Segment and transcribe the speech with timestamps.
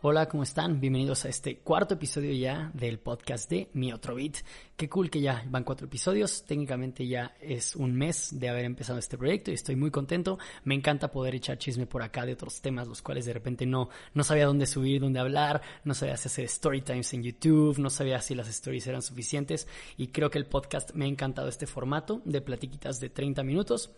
[0.00, 0.78] Hola, ¿cómo están?
[0.78, 4.36] Bienvenidos a este cuarto episodio ya del podcast de Mi Otro Beat.
[4.76, 6.44] Qué cool que ya van cuatro episodios.
[6.44, 10.38] Técnicamente ya es un mes de haber empezado este proyecto y estoy muy contento.
[10.62, 13.88] Me encanta poder echar chisme por acá de otros temas, los cuales de repente no,
[14.14, 17.90] no sabía dónde subir, dónde hablar, no sabía si hacer story times en YouTube, no
[17.90, 21.66] sabía si las stories eran suficientes y creo que el podcast me ha encantado este
[21.66, 23.90] formato de platiquitas de 30 minutos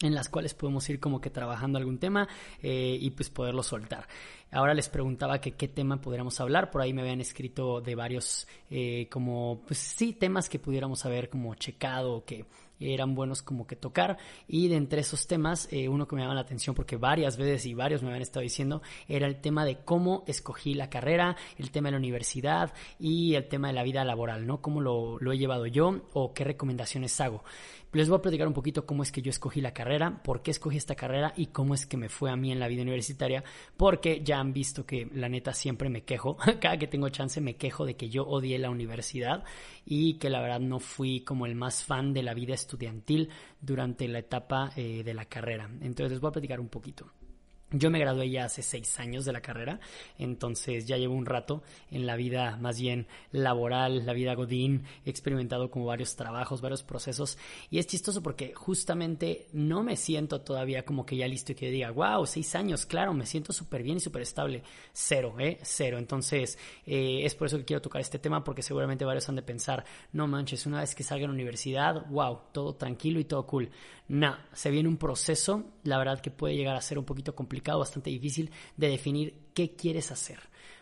[0.00, 2.28] en las cuales podemos ir como que trabajando algún tema
[2.62, 4.06] eh, y pues poderlo soltar.
[4.50, 8.48] Ahora les preguntaba que qué tema pudiéramos hablar, por ahí me habían escrito de varios
[8.70, 12.46] eh, como pues sí temas que pudiéramos haber como checado o que
[12.80, 16.34] eran buenos como que tocar y de entre esos temas eh, uno que me llama
[16.34, 19.78] la atención porque varias veces y varios me habían estado diciendo era el tema de
[19.84, 24.04] cómo escogí la carrera, el tema de la universidad y el tema de la vida
[24.04, 24.62] laboral, ¿no?
[24.62, 27.42] Cómo lo, lo he llevado yo o qué recomendaciones hago.
[27.92, 30.50] Les voy a platicar un poquito cómo es que yo escogí la carrera, por qué
[30.50, 33.42] escogí esta carrera y cómo es que me fue a mí en la vida universitaria,
[33.78, 37.56] porque ya han visto que la neta siempre me quejo, cada que tengo chance me
[37.56, 39.42] quejo de que yo odié la universidad
[39.86, 43.30] y que la verdad no fui como el más fan de la vida estudiantil
[43.60, 45.70] durante la etapa eh, de la carrera.
[45.80, 47.10] Entonces les voy a platicar un poquito.
[47.70, 49.78] Yo me gradué ya hace seis años de la carrera,
[50.18, 55.10] entonces ya llevo un rato en la vida más bien laboral, la vida godín, he
[55.10, 57.36] experimentado como varios trabajos, varios procesos
[57.70, 61.70] y es chistoso porque justamente no me siento todavía como que ya listo y que
[61.70, 64.62] diga, wow, seis años, claro, me siento súper bien y súper estable.
[64.94, 65.58] Cero, ¿eh?
[65.62, 65.98] Cero.
[65.98, 69.42] Entonces eh, es por eso que quiero tocar este tema porque seguramente varios han de
[69.42, 73.46] pensar, no manches, una vez que salga a la universidad, wow, todo tranquilo y todo
[73.46, 73.70] cool.
[74.08, 77.57] No, se viene un proceso, la verdad que puede llegar a ser un poquito complicado,
[77.60, 80.38] bastante difícil de definir qué quieres hacer.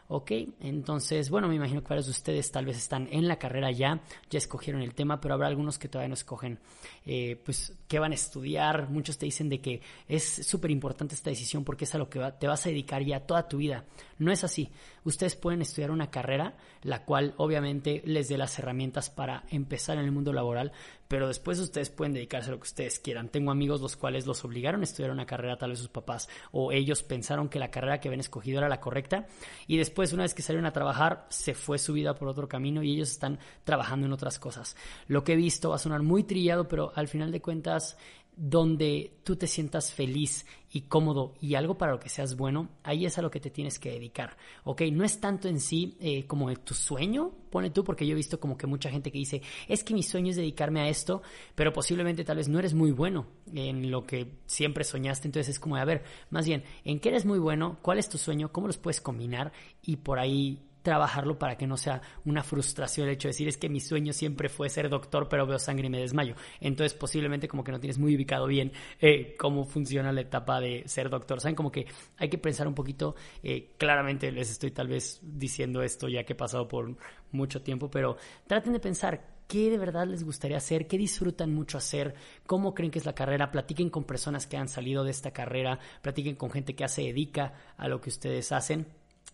[0.09, 0.31] ¿Ok?
[0.61, 4.01] Entonces, bueno, me imagino que varios de ustedes tal vez están en la carrera ya,
[4.31, 6.61] ya escogieron el tema, pero habrá algunos que todavía no escogen,
[7.05, 8.89] eh, pues, qué van a estudiar.
[8.89, 12.21] Muchos te dicen de que es súper importante esta decisión porque es a lo que
[12.39, 13.85] te vas a dedicar ya toda tu vida.
[14.19, 14.71] No es así.
[15.07, 20.05] Ustedes pueden estudiar una carrera, la cual obviamente les dé las herramientas para empezar en
[20.05, 20.73] el mundo laboral,
[21.07, 23.29] pero después ustedes pueden dedicarse a lo que ustedes quieran.
[23.29, 26.73] Tengo amigos los cuales los obligaron a estudiar una carrera, tal vez sus papás, o
[26.73, 29.29] ellos pensaron que la carrera que habían escogido era la correcta,
[29.69, 32.83] y después, una vez que salieron a trabajar, se fue su vida por otro camino
[32.83, 34.77] y ellos están trabajando en otras cosas.
[35.07, 37.97] Lo que he visto va a sonar muy trillado, pero al final de cuentas
[38.37, 43.07] donde tú te sientas feliz y cómodo y algo para lo que seas bueno, ahí
[43.07, 44.83] es a lo que te tienes que dedicar, ¿ok?
[44.93, 48.39] No es tanto en sí eh, como tu sueño, pone tú, porque yo he visto
[48.39, 51.23] como que mucha gente que dice, es que mi sueño es dedicarme a esto,
[51.55, 55.59] pero posiblemente tal vez no eres muy bueno en lo que siempre soñaste, entonces es
[55.59, 57.79] como, a ver, más bien, ¿en qué eres muy bueno?
[57.81, 58.53] ¿Cuál es tu sueño?
[58.53, 59.53] ¿Cómo los puedes combinar?
[59.83, 63.57] Y por ahí trabajarlo para que no sea una frustración el hecho de decir es
[63.57, 66.37] que mi sueño siempre fue ser doctor pero veo sangre y me desmayo.
[66.61, 68.71] Entonces posiblemente como que no tienes muy ubicado bien
[69.01, 71.41] eh, cómo funciona la etapa de ser doctor.
[71.41, 71.87] Saben como que
[72.19, 76.35] hay que pensar un poquito, eh, claramente les estoy tal vez diciendo esto ya que
[76.35, 76.97] he pasado por
[77.33, 78.17] mucho tiempo, pero
[78.47, 82.15] traten de pensar qué de verdad les gustaría hacer, qué disfrutan mucho hacer,
[82.47, 85.81] cómo creen que es la carrera, platiquen con personas que han salido de esta carrera,
[86.01, 88.87] platiquen con gente que ya se dedica a lo que ustedes hacen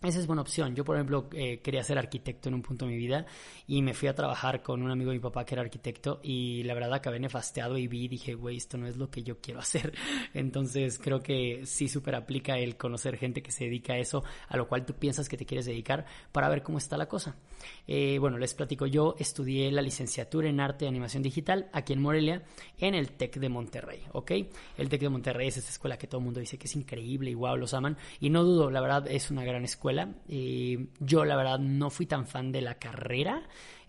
[0.03, 0.75] esa es buena opción.
[0.75, 3.25] Yo, por ejemplo, eh, quería ser arquitecto en un punto de mi vida
[3.67, 6.63] y me fui a trabajar con un amigo de mi papá que era arquitecto y
[6.63, 9.39] la verdad acabé nefasteado y vi y dije, güey, esto no es lo que yo
[9.39, 9.93] quiero hacer.
[10.33, 14.57] Entonces creo que sí súper aplica el conocer gente que se dedica a eso, a
[14.57, 17.37] lo cual tú piensas que te quieres dedicar para ver cómo está la cosa.
[17.87, 22.01] Eh, bueno, les platico, yo estudié la licenciatura en arte y animación digital aquí en
[22.01, 22.43] Morelia,
[22.77, 24.31] en el TEC de Monterrey, ¿ok?
[24.77, 27.31] El TEC de Monterrey es esta escuela que todo el mundo dice que es increíble
[27.31, 29.92] y wow, los aman y no dudo, la verdad es una gran escuela
[30.27, 33.43] eh, yo la verdad no fui tan fan de la carrera.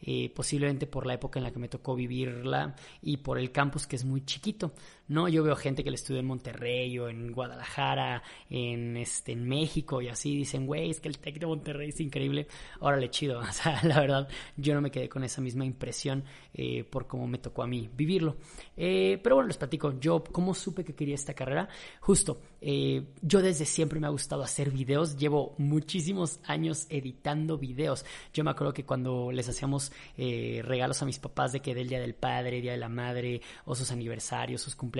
[0.06, 3.87] Eh, posiblemente por la época en la que me tocó vivirla y por el campus
[3.87, 4.75] que es muy chiquito.
[5.09, 9.47] No, yo veo gente que le estudia en Monterrey o en Guadalajara, en este, en
[9.47, 12.47] México y así dicen, güey, es que el Tec de Monterrey es increíble.
[12.81, 13.41] Órale, chido.
[13.54, 17.28] O sea, la verdad, yo no me quedé con esa misma impresión eh, por cómo
[17.28, 18.37] me tocó a mí vivirlo.
[18.76, 21.69] Eh, pero bueno, les platico, yo cómo supe que quería esta carrera.
[22.00, 25.16] Justo, yo desde siempre me ha gustado hacer videos.
[25.16, 28.05] Llevo muchísimos años editando videos.
[28.32, 31.88] Yo me acuerdo que cuando les hacíamos eh, regalos a mis papás de que del
[31.88, 34.94] Día del Padre, Día de la Madre, o sus aniversarios, sus cumpleaños,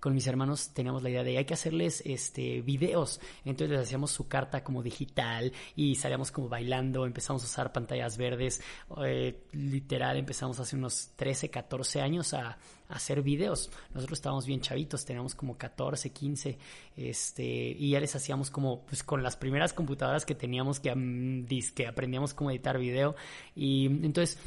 [0.00, 3.20] con mis hermanos teníamos la idea de hay que hacerles este videos.
[3.44, 8.16] Entonces les hacíamos su carta como digital y salíamos como bailando, empezamos a usar pantallas
[8.16, 8.60] verdes,
[9.04, 12.58] eh, literal empezamos hace unos 13, 14 años a
[12.92, 13.70] hacer videos.
[13.94, 16.58] Nosotros estábamos bien chavitos, teníamos como 14, 15,
[16.96, 20.92] este, y ya les hacíamos como, pues con las primeras computadoras que teníamos que,
[21.74, 23.16] que aprendíamos cómo editar video.
[23.54, 24.38] Y entonces,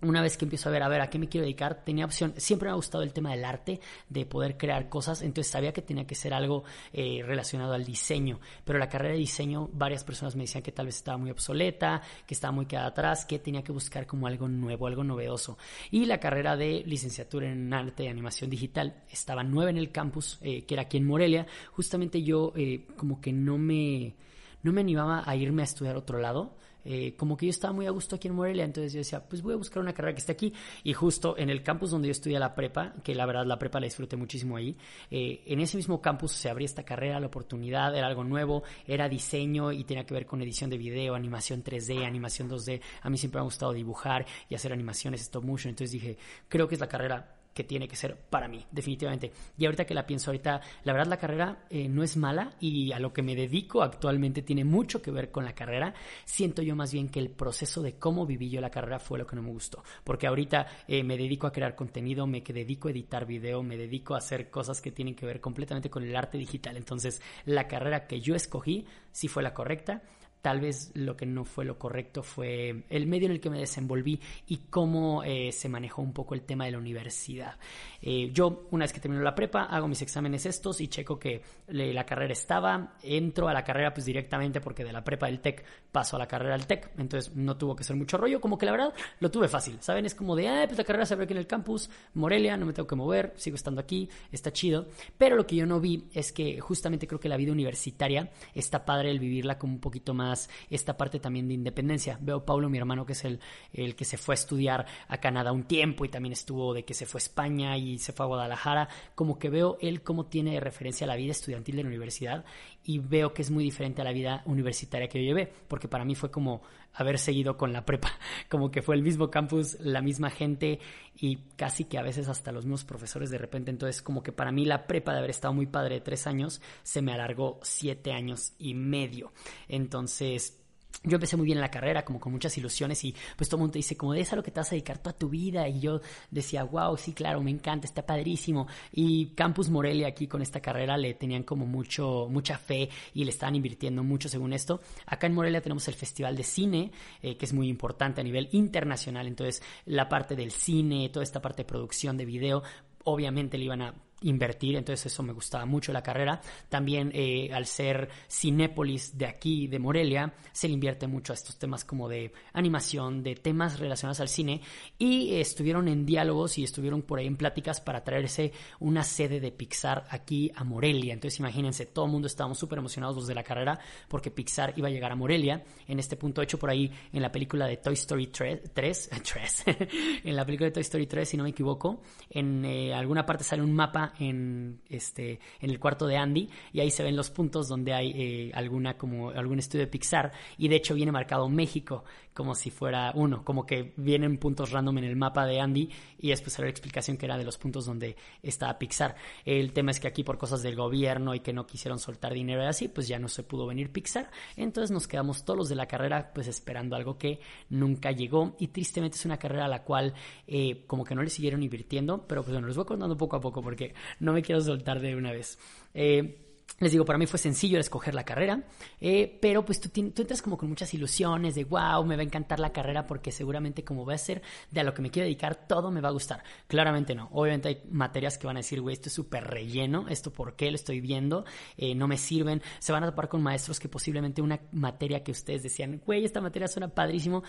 [0.00, 2.34] una vez que empiezo a ver, a ver, a qué me quiero dedicar, tenía opción,
[2.36, 5.82] siempre me ha gustado el tema del arte, de poder crear cosas, entonces sabía que
[5.82, 10.36] tenía que ser algo eh, relacionado al diseño, pero la carrera de diseño, varias personas
[10.36, 13.64] me decían que tal vez estaba muy obsoleta, que estaba muy quedada atrás, que tenía
[13.64, 15.58] que buscar como algo nuevo, algo novedoso.
[15.90, 20.38] Y la carrera de licenciatura en arte y animación digital estaba nueva en el campus,
[20.42, 24.14] eh, que era aquí en Morelia, justamente yo eh, como que no me,
[24.62, 26.56] no me animaba a irme a estudiar otro lado,
[26.90, 29.42] eh, como que yo estaba muy a gusto aquí en Morelia, entonces yo decía, pues
[29.42, 30.54] voy a buscar una carrera que esté aquí.
[30.84, 33.78] Y justo en el campus donde yo estudié la prepa, que la verdad la prepa
[33.78, 34.74] la disfruté muchísimo ahí,
[35.10, 39.06] eh, en ese mismo campus se abría esta carrera, la oportunidad, era algo nuevo, era
[39.08, 42.80] diseño y tenía que ver con edición de video, animación 3D, animación 2D.
[43.02, 46.16] A mí siempre me ha gustado dibujar y hacer animaciones stop motion, entonces dije,
[46.48, 49.32] creo que es la carrera que tiene que ser para mí, definitivamente.
[49.56, 52.92] Y ahorita que la pienso, ahorita, la verdad la carrera eh, no es mala y
[52.92, 55.92] a lo que me dedico actualmente tiene mucho que ver con la carrera.
[56.24, 59.26] Siento yo más bien que el proceso de cómo viví yo la carrera fue lo
[59.26, 59.82] que no me gustó.
[60.04, 64.14] Porque ahorita eh, me dedico a crear contenido, me dedico a editar video, me dedico
[64.14, 66.76] a hacer cosas que tienen que ver completamente con el arte digital.
[66.76, 70.04] Entonces, la carrera que yo escogí sí fue la correcta
[70.42, 73.58] Tal vez lo que no fue lo correcto fue el medio en el que me
[73.58, 77.56] desenvolví y cómo eh, se manejó un poco el tema de la universidad.
[78.00, 81.42] Eh, yo, una vez que termino la prepa, hago mis exámenes estos y checo que
[81.68, 82.94] la carrera estaba.
[83.02, 86.28] Entro a la carrera pues directamente porque de la prepa del TEC paso a la
[86.28, 86.92] carrera del TEC.
[86.98, 88.40] Entonces no tuvo que ser mucho rollo.
[88.40, 89.78] Como que la verdad lo tuve fácil.
[89.80, 90.06] ¿Saben?
[90.06, 92.66] Es como de, ah, pues la carrera se abre aquí en el campus, Morelia, no
[92.66, 94.86] me tengo que mover, sigo estando aquí, está chido.
[95.16, 98.84] Pero lo que yo no vi es que justamente creo que la vida universitaria está
[98.84, 100.27] padre el vivirla como un poquito más
[100.70, 102.18] esta parte también de independencia.
[102.20, 103.40] Veo a Paulo, mi hermano, que es el,
[103.72, 106.94] el que se fue a estudiar a Canadá un tiempo y también estuvo de que
[106.94, 110.52] se fue a España y se fue a Guadalajara, como que veo él cómo tiene
[110.52, 112.44] de referencia la vida estudiantil de la universidad
[112.88, 116.06] y veo que es muy diferente a la vida universitaria que yo llevé, porque para
[116.06, 116.62] mí fue como
[116.94, 118.12] haber seguido con la prepa,
[118.48, 120.80] como que fue el mismo campus, la misma gente
[121.14, 124.52] y casi que a veces hasta los mismos profesores de repente, entonces como que para
[124.52, 128.12] mí la prepa de haber estado muy padre de tres años se me alargó siete
[128.12, 129.34] años y medio,
[129.68, 130.58] entonces
[131.04, 133.60] yo empecé muy bien en la carrera, como con muchas ilusiones y pues todo el
[133.60, 135.28] mundo te dice como de eso a lo que te vas a dedicar toda tu
[135.28, 136.00] vida y yo
[136.30, 140.96] decía, wow, sí, claro, me encanta, está padrísimo y Campus Morelia aquí con esta carrera
[140.96, 144.80] le tenían como mucho, mucha fe y le estaban invirtiendo mucho según esto.
[145.06, 146.90] Acá en Morelia tenemos el Festival de Cine,
[147.22, 151.40] eh, que es muy importante a nivel internacional, entonces la parte del cine, toda esta
[151.40, 152.62] parte de producción de video,
[153.04, 156.40] obviamente le iban a invertir, entonces eso me gustaba mucho la carrera.
[156.68, 161.56] También eh, al ser Cinépolis de aquí, de Morelia, se le invierte mucho a estos
[161.56, 164.60] temas como de animación, de temas relacionados al cine
[164.98, 169.52] y estuvieron en diálogos y estuvieron por ahí en pláticas para traerse una sede de
[169.52, 171.14] Pixar aquí a Morelia.
[171.14, 173.78] Entonces imagínense, todo el mundo estábamos súper emocionados los de la carrera
[174.08, 175.64] porque Pixar iba a llegar a Morelia.
[175.86, 179.10] En este punto hecho por ahí en la película de Toy Story 3, 3,
[180.24, 183.44] en la película de Toy Story 3, si no me equivoco, en eh, alguna parte
[183.44, 187.30] sale un mapa en, este, en el cuarto de Andy y ahí se ven los
[187.30, 191.48] puntos donde hay eh, alguna como algún estudio de Pixar y de hecho viene marcado
[191.48, 192.04] México
[192.38, 195.90] como si fuera uno, como que vienen puntos random en el mapa de Andy
[196.20, 198.14] y después sale la explicación que era de los puntos donde
[198.44, 199.16] está Pixar.
[199.44, 202.62] El tema es que aquí por cosas del gobierno y que no quisieron soltar dinero
[202.62, 205.74] y así, pues ya no se pudo venir Pixar, entonces nos quedamos todos los de
[205.74, 207.40] la carrera pues esperando algo que
[207.70, 210.14] nunca llegó y tristemente es una carrera a la cual
[210.46, 213.40] eh, como que no le siguieron invirtiendo, pero pues bueno, les voy contando poco a
[213.40, 215.58] poco porque no me quiero soltar de una vez.
[215.92, 216.47] Eh,
[216.80, 218.62] les digo, para mí fue sencillo escoger la carrera,
[219.00, 222.60] eh, pero pues tú, entras como con muchas ilusiones de, wow, me va a encantar
[222.60, 225.66] la carrera porque seguramente como va a ser de a lo que me quiero dedicar,
[225.66, 226.44] todo me va a gustar.
[226.68, 227.28] Claramente no.
[227.32, 230.70] Obviamente hay materias que van a decir, güey, esto es súper relleno, esto por qué
[230.70, 231.44] lo estoy viendo,
[231.76, 232.62] eh, no me sirven.
[232.78, 236.40] Se van a topar con maestros que posiblemente una materia que ustedes decían, güey, esta
[236.40, 237.42] materia suena padrísimo,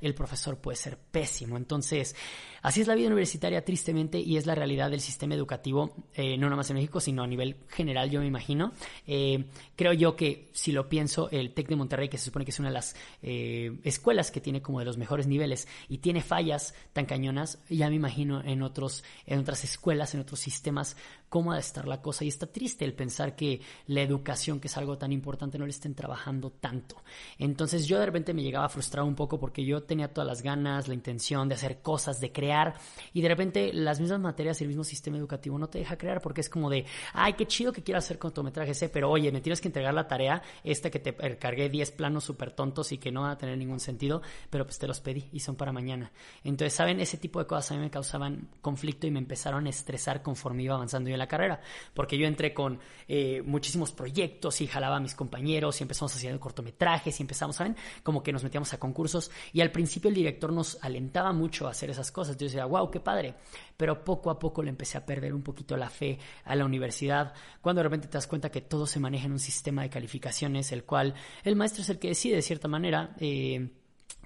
[0.00, 1.56] el profesor puede ser pésimo.
[1.56, 2.16] Entonces,
[2.62, 6.48] así es la vida universitaria tristemente y es la realidad del sistema educativo, eh, no
[6.56, 8.72] más en México, sino a nivel general, yo me imagino.
[9.06, 9.44] Eh,
[9.76, 12.58] creo yo que si lo pienso, el TEC de Monterrey, que se supone que es
[12.58, 16.74] una de las eh, escuelas que tiene como de los mejores niveles y tiene fallas
[16.92, 20.96] tan cañonas, ya me imagino en otros, en otras escuelas, en otros sistemas,
[21.28, 22.24] cómo ha de estar la cosa.
[22.24, 25.70] Y está triste el pensar que la educación, que es algo tan importante, no le
[25.70, 26.96] estén trabajando tanto.
[27.38, 30.42] Entonces yo de repente me llegaba a frustrar un poco porque yo tenía todas las
[30.42, 32.74] ganas, la intención de hacer cosas, de crear,
[33.12, 36.20] y de repente las mismas materias y el mismo sistema educativo no te deja crear
[36.20, 39.40] porque es como de, ay, qué chido que quiero hacer cortometraje ese, pero oye, me
[39.40, 43.12] tienes que entregar la tarea, esta que te cargué 10 planos súper tontos y que
[43.12, 46.12] no van a tener ningún sentido, pero pues te los pedí y son para mañana.
[46.44, 47.00] Entonces, ¿saben?
[47.00, 50.62] Ese tipo de cosas a mí me causaban conflicto y me empezaron a estresar conforme
[50.62, 51.60] iba avanzando la carrera,
[51.94, 56.40] porque yo entré con eh, muchísimos proyectos y jalaba a mis compañeros y empezamos haciendo
[56.40, 57.76] cortometrajes y empezamos, ¿saben?
[58.02, 61.70] Como que nos metíamos a concursos y al principio el director nos alentaba mucho a
[61.70, 62.36] hacer esas cosas.
[62.36, 63.34] Yo decía, wow, qué padre.
[63.76, 67.32] Pero poco a poco le empecé a perder un poquito la fe a la universidad,
[67.60, 70.72] cuando de repente te das cuenta que todo se maneja en un sistema de calificaciones,
[70.72, 73.14] el cual el maestro es el que decide de cierta manera.
[73.20, 73.68] Eh,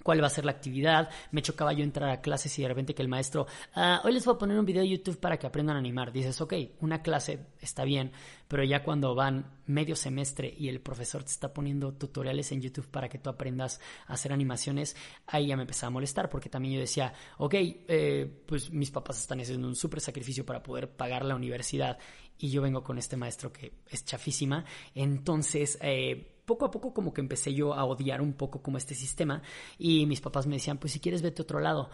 [0.03, 1.11] cuál va a ser la actividad.
[1.31, 4.25] Me chocaba yo entrar a clases y de repente que el maestro, ah, hoy les
[4.25, 6.13] voy a poner un video de YouTube para que aprendan a animar.
[6.13, 8.13] Dices, ok, una clase está bien,
[8.49, 12.89] pero ya cuando van medio semestre y el profesor te está poniendo tutoriales en YouTube
[12.89, 16.75] para que tú aprendas a hacer animaciones, ahí ya me empezaba a molestar porque también
[16.75, 21.25] yo decía, ok, eh, pues mis papás están haciendo un súper sacrificio para poder pagar
[21.25, 21.99] la universidad
[22.39, 24.65] y yo vengo con este maestro que es chafísima.
[24.95, 28.95] Entonces, eh, poco a poco como que empecé yo a odiar un poco como este
[28.95, 29.41] sistema
[29.79, 31.89] y mis papás me decían, pues si quieres vete a otro lado.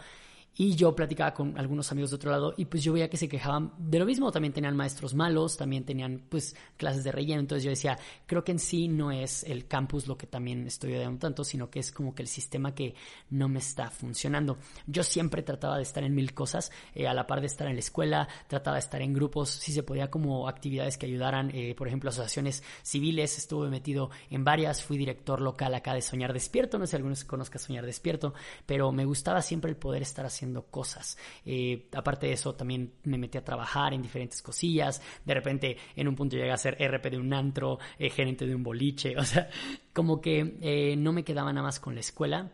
[0.55, 3.29] Y yo platicaba con algunos amigos de otro lado y pues yo veía que se
[3.29, 4.29] quejaban de lo mismo.
[4.29, 7.39] También tenían maestros malos, también tenían pues clases de relleno.
[7.39, 10.95] Entonces yo decía, creo que en sí no es el campus lo que también estoy
[10.95, 12.93] odiando tanto, sino que es como que el sistema que
[13.29, 14.57] no me está funcionando.
[14.85, 17.75] Yo siempre trataba de estar en mil cosas, eh, a la par de estar en
[17.75, 21.73] la escuela, trataba de estar en grupos, si se podía como actividades que ayudaran, eh,
[21.75, 23.37] por ejemplo, asociaciones civiles.
[23.37, 26.77] Estuve metido en varias, fui director local acá de Soñar Despierto.
[26.77, 28.33] No sé si algunos conozcan Soñar Despierto,
[28.65, 31.17] pero me gustaba siempre el poder estar haciendo haciendo cosas.
[31.45, 35.01] Eh, aparte de eso, también me metí a trabajar en diferentes cosillas.
[35.25, 38.55] De repente, en un punto llegué a ser RP de un antro, eh, gerente de
[38.55, 39.15] un boliche.
[39.19, 39.49] O sea,
[39.93, 42.51] como que eh, no me quedaba nada más con la escuela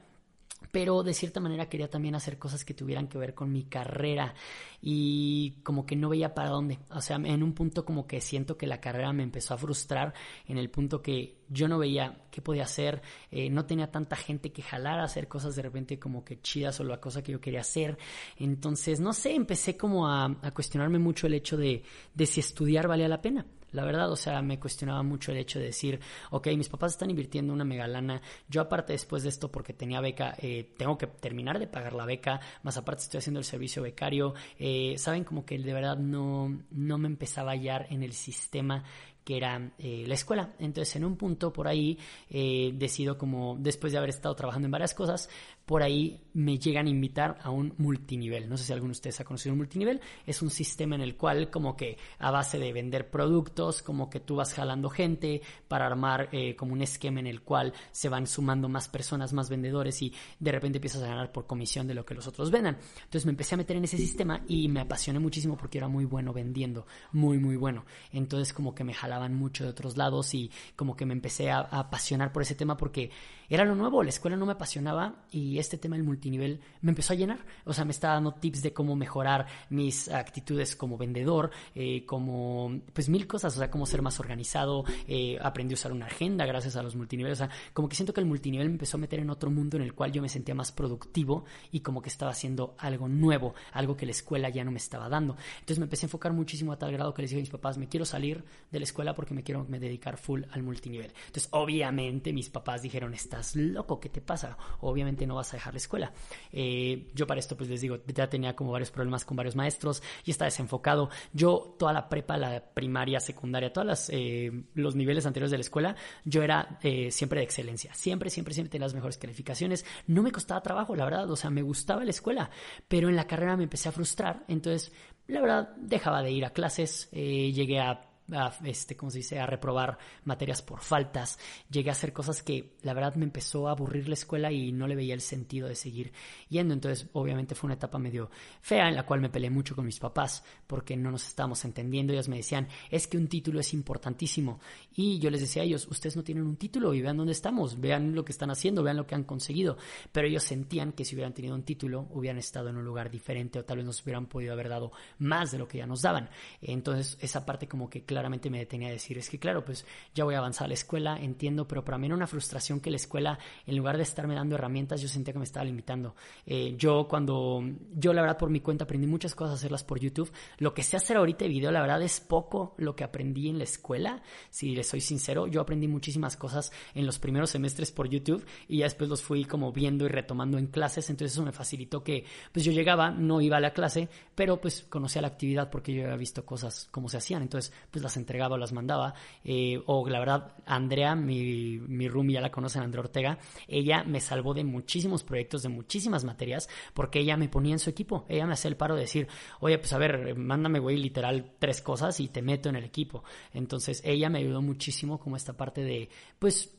[0.75, 4.33] pero de cierta manera quería también hacer cosas que tuvieran que ver con mi carrera
[4.81, 6.79] y como que no veía para dónde.
[6.89, 10.13] O sea, en un punto como que siento que la carrera me empezó a frustrar
[10.45, 13.01] en el punto que yo no veía qué podía hacer,
[13.31, 16.83] eh, no tenía tanta gente que jalar hacer cosas de repente como que chidas o
[16.83, 17.97] la cosa que yo quería hacer.
[18.35, 22.89] Entonces, no sé, empecé como a, a cuestionarme mucho el hecho de, de si estudiar
[22.89, 23.45] valía la pena.
[23.75, 25.99] La verdad, o sea, me cuestionaba mucho el hecho de decir,
[26.31, 30.35] ok, mis papás están invirtiendo una megalana, yo aparte después de esto, porque tenía beca,
[30.39, 34.33] eh, tengo que terminar de pagar la beca, más aparte estoy haciendo el servicio becario,
[34.57, 38.83] eh, saben como que de verdad no, no me empezaba a hallar en el sistema
[39.23, 40.53] que era eh, la escuela.
[40.59, 41.97] Entonces, en un punto por ahí,
[42.29, 45.31] decido como, después de haber estado trabajando en varias cosas,
[45.65, 48.47] por ahí me llegan a invitar a un multinivel.
[48.47, 49.99] No sé si alguno de ustedes ha conocido un multinivel.
[50.25, 54.19] Es un sistema en el cual como que a base de vender productos, como que
[54.19, 58.27] tú vas jalando gente para armar eh, como un esquema en el cual se van
[58.27, 62.05] sumando más personas, más vendedores y de repente empiezas a ganar por comisión de lo
[62.05, 62.77] que los otros vendan.
[62.97, 66.05] Entonces me empecé a meter en ese sistema y me apasioné muchísimo porque era muy
[66.05, 67.85] bueno vendiendo, muy, muy bueno.
[68.11, 71.59] Entonces como que me jalaban mucho de otros lados y como que me empecé a
[71.59, 73.09] apasionar por ese tema porque
[73.49, 77.13] era lo nuevo, la escuela no me apasionaba y este tema del multinivel me empezó
[77.13, 77.45] a llenar.
[77.65, 82.81] O sea, me estaba dando tips de cómo mejorar mis actitudes como vendedor, eh, como
[82.93, 84.83] pues mil cosas, o sea, cómo ser más organizado.
[85.07, 87.39] Eh, aprendí a usar una agenda gracias a los multiniveles.
[87.41, 89.77] O sea, como que siento que el multinivel me empezó a meter en otro mundo
[89.77, 93.53] en el cual yo me sentía más productivo y como que estaba haciendo algo nuevo,
[93.73, 95.35] algo que la escuela ya no me estaba dando.
[95.55, 97.77] Entonces me empecé a enfocar muchísimo a tal grado que les dije a mis papás,
[97.77, 101.11] me quiero salir de la escuela porque me quiero me dedicar full al multinivel.
[101.27, 104.57] Entonces, obviamente mis papás dijeron, está loco, ¿qué te pasa?
[104.81, 106.13] Obviamente no vas a dejar la escuela.
[106.51, 110.01] Eh, yo para esto pues les digo, ya tenía como varios problemas con varios maestros
[110.23, 111.09] y estaba desenfocado.
[111.33, 115.95] Yo toda la prepa, la primaria, secundaria, todos eh, los niveles anteriores de la escuela,
[116.23, 117.93] yo era eh, siempre de excelencia.
[117.93, 119.85] Siempre, siempre, siempre tenía las mejores calificaciones.
[120.07, 122.49] No me costaba trabajo, la verdad, o sea, me gustaba la escuela,
[122.87, 124.91] pero en la carrera me empecé a frustrar, entonces
[125.27, 129.45] la verdad dejaba de ir a clases, llegué a a, este, ¿cómo se dice?, a
[129.45, 131.37] reprobar materias por faltas.
[131.69, 134.87] Llegué a hacer cosas que la verdad me empezó a aburrir la escuela y no
[134.87, 136.11] le veía el sentido de seguir
[136.49, 136.73] yendo.
[136.73, 138.29] Entonces, obviamente fue una etapa medio
[138.61, 142.13] fea en la cual me peleé mucho con mis papás porque no nos estábamos entendiendo.
[142.13, 144.59] Ellos me decían, es que un título es importantísimo.
[144.95, 147.79] Y yo les decía a ellos, ustedes no tienen un título y vean dónde estamos,
[147.79, 149.77] vean lo que están haciendo, vean lo que han conseguido.
[150.11, 153.59] Pero ellos sentían que si hubieran tenido un título, hubieran estado en un lugar diferente
[153.59, 156.29] o tal vez nos hubieran podido haber dado más de lo que ya nos daban.
[156.61, 160.23] Entonces, esa parte como que claramente me detenía a decir, es que claro, pues ya
[160.23, 162.95] voy a avanzar a la escuela, entiendo, pero para mí era una frustración que la
[162.95, 166.15] escuela, en lugar de estarme dando herramientas, yo sentía que me estaba limitando.
[166.45, 167.61] Eh, yo cuando,
[167.93, 170.31] yo la verdad por mi cuenta aprendí muchas cosas a hacerlas por YouTube.
[170.59, 173.57] Lo que sé hacer ahorita de video, la verdad es poco lo que aprendí en
[173.57, 175.47] la escuela, si les soy sincero.
[175.47, 179.43] Yo aprendí muchísimas cosas en los primeros semestres por YouTube y ya después los fui
[179.43, 183.41] como viendo y retomando en clases, entonces eso me facilitó que pues yo llegaba, no
[183.41, 187.09] iba a la clase, pero pues conocía la actividad porque yo había visto cosas como
[187.09, 189.13] se hacían, entonces pues las entregaba o las mandaba.
[189.43, 194.21] Eh, o la verdad, Andrea, mi, mi roomie, ya la conocen, Andrea Ortega, ella me
[194.21, 198.25] salvó de muchísimos proyectos, de muchísimas materias, porque ella me ponía en su equipo.
[198.29, 199.27] Ella me hacía el paro de decir,
[199.59, 203.23] oye, pues a ver, mándame, güey, literal tres cosas y te meto en el equipo.
[203.53, 206.09] Entonces, ella me ayudó muchísimo como esta parte de,
[206.39, 206.71] pues,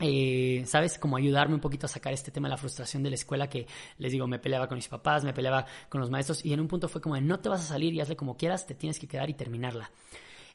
[0.00, 0.98] eh, ¿sabes?
[0.98, 3.66] Como ayudarme un poquito a sacar este tema de la frustración de la escuela que
[3.98, 6.68] les digo, me peleaba con mis papás, me peleaba con los maestros y en un
[6.68, 8.98] punto fue como de no te vas a salir y hazle como quieras, te tienes
[8.98, 9.90] que quedar y terminarla.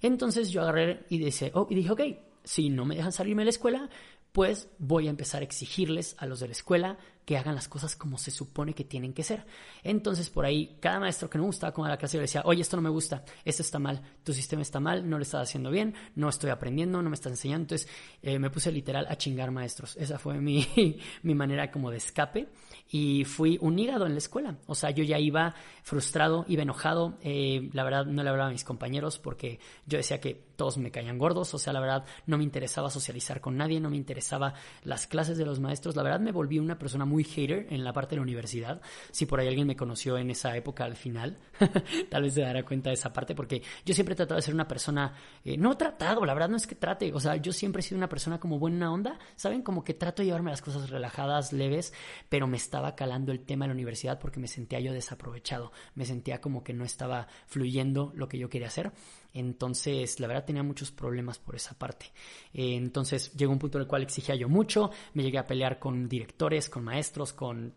[0.02, 2.02] Entonces yo agarré y dije, oh, y dije, ok,
[2.44, 3.90] si no me dejan salirme de la escuela,
[4.32, 6.98] pues voy a empezar a exigirles a los de la escuela
[7.28, 9.46] que hagan las cosas como se supone que tienen que ser.
[9.84, 12.62] Entonces, por ahí, cada maestro que no gustaba como la clase, yo le decía, oye,
[12.62, 15.70] esto no me gusta, esto está mal, tu sistema está mal, no lo estás haciendo
[15.70, 17.64] bien, no estoy aprendiendo, no me estás enseñando.
[17.64, 17.90] Entonces,
[18.22, 19.98] eh, me puse literal a chingar maestros.
[19.98, 20.66] Esa fue mi,
[21.24, 22.48] mi manera como de escape
[22.90, 24.56] y fui un hígado en la escuela.
[24.66, 25.54] O sea, yo ya iba
[25.84, 27.18] frustrado, iba enojado.
[27.22, 30.92] Eh, la verdad, no le hablaba a mis compañeros porque yo decía que todos me
[30.92, 31.54] caían gordos.
[31.54, 34.54] O sea, la verdad, no me interesaba socializar con nadie, no me interesaba
[34.84, 35.98] las clases de los maestros.
[35.98, 38.82] La verdad, me volví una persona muy hater en la parte de la universidad.
[39.12, 41.38] Si por ahí alguien me conoció en esa época al final,
[42.10, 44.54] tal vez se dará cuenta de esa parte porque yo siempre he tratado de ser
[44.54, 47.14] una persona, eh, no tratado, la verdad no es que trate.
[47.14, 49.62] O sea, yo siempre he sido una persona como buena onda, ¿saben?
[49.62, 51.94] Como que trato de llevarme las cosas relajadas, leves,
[52.30, 56.06] pero me estaba calando el tema de la universidad porque me sentía yo desaprovechado, me
[56.06, 58.92] sentía como que no estaba fluyendo lo que yo quería hacer.
[59.34, 62.08] Entonces, la verdad tenía muchos problemas por esa parte.
[62.54, 65.78] Eh, entonces, llegó un punto en el cual exigía yo mucho, me llegué a pelear
[65.78, 67.74] con directores, con maestros, con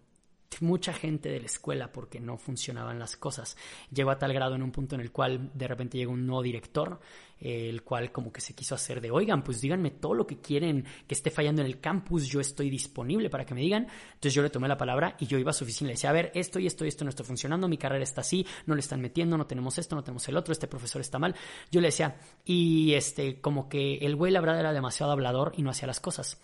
[0.61, 3.57] mucha gente de la escuela porque no funcionaban las cosas.
[3.93, 6.43] Llegó a tal grado en un punto en el cual de repente llegó un nuevo
[6.43, 7.01] director
[7.41, 10.85] el cual como que se quiso hacer de, oigan, pues díganme todo lo que quieren
[11.07, 13.87] que esté fallando en el campus, yo estoy disponible para que me digan.
[14.09, 16.11] Entonces yo le tomé la palabra y yo iba a su oficina y le decía,
[16.11, 18.75] a ver, esto y esto y esto no está funcionando, mi carrera está así, no
[18.75, 21.35] le están metiendo, no tenemos esto, no tenemos el otro, este profesor está mal.
[21.71, 25.63] Yo le decía, y este, como que el güey la verdad era demasiado hablador y
[25.63, 26.39] no hacía las cosas.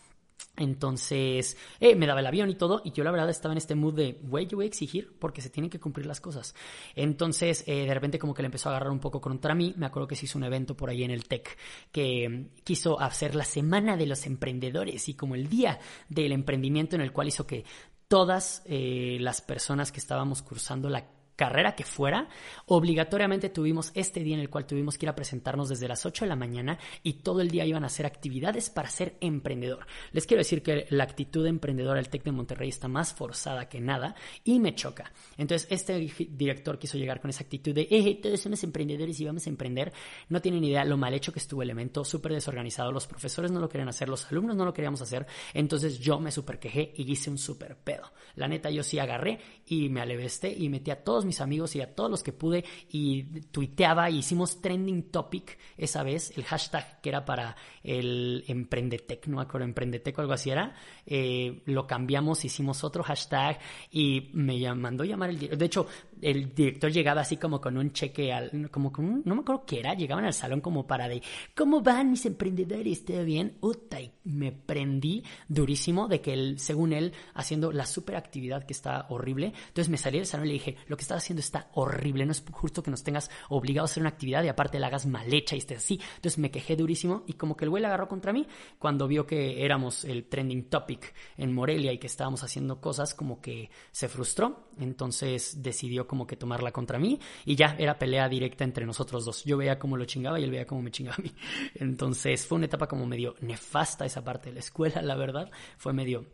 [0.57, 3.75] Entonces, eh, me daba el avión y todo, y yo la verdad estaba en este
[3.75, 6.55] mood de, güey, yo voy a exigir porque se tienen que cumplir las cosas.
[6.95, 9.87] Entonces, eh, de repente como que le empezó a agarrar un poco contra mí, me
[9.87, 11.57] acuerdo que se hizo un evento por ahí en el TEC
[11.93, 16.97] que mm, quiso hacer la semana de los emprendedores y como el día del emprendimiento
[16.97, 17.65] en el cual hizo que
[18.09, 21.05] todas eh, las personas que estábamos cursando la
[21.37, 22.28] carrera que fuera,
[22.66, 26.25] obligatoriamente tuvimos este día en el cual tuvimos que ir a presentarnos desde las 8
[26.25, 29.87] de la mañana y todo el día iban a hacer actividades para ser emprendedor.
[30.12, 33.81] Les quiero decir que la actitud emprendedora del TEC de Monterrey está más forzada que
[33.81, 35.13] nada y me choca.
[35.37, 35.99] Entonces, este
[36.30, 39.93] director quiso llegar con esa actitud de, eh, todos somos emprendedores y vamos a emprender.
[40.30, 42.91] No tienen idea lo mal hecho que estuvo el evento, súper desorganizado.
[42.93, 45.26] Los profesores no lo querían hacer, los alumnos no lo queríamos hacer.
[45.52, 48.11] Entonces, yo me super quejé y hice un super pedo.
[48.37, 51.80] La neta, yo sí agarré y me alevesté y metí a todos mis amigos y
[51.80, 57.00] a todos los que pude y tuiteaba y hicimos trending topic esa vez, el hashtag
[57.00, 61.86] que era para el Emprendetec, no me acuerdo, Emprendetec o algo así era, eh, lo
[61.86, 63.58] cambiamos, hicimos otro hashtag
[63.91, 65.39] y me mandó llamar el.
[65.39, 65.86] De hecho,
[66.23, 69.81] el director llegaba así como con un cheque, al, como con no me acuerdo qué
[69.81, 71.23] era, llegaban al salón como para de,
[71.55, 73.05] ¿cómo van mis emprendedores?
[73.05, 73.57] ¿Todo bien?
[73.61, 78.73] Uta, y me prendí durísimo de que él, según él, haciendo la super actividad que
[78.73, 79.52] está horrible.
[79.69, 82.33] Entonces me salí del salón y le dije, lo que estás haciendo está horrible, no
[82.33, 85.33] es justo que nos tengas obligados a hacer una actividad y aparte la hagas mal
[85.33, 86.00] hecha y estés así.
[86.17, 88.47] Entonces me quejé durísimo y como que el güey la agarró contra mí
[88.79, 93.41] cuando vio que éramos el trending topic en Morelia y que estábamos haciendo cosas como
[93.41, 94.66] que se frustró.
[94.78, 99.45] Entonces decidió como que tomarla contra mí y ya era pelea directa entre nosotros dos.
[99.45, 101.32] Yo veía cómo lo chingaba y él veía cómo me chingaba a mí.
[101.75, 105.50] Entonces fue una etapa como medio nefasta esa parte de la escuela, la verdad.
[105.76, 106.26] Fue medio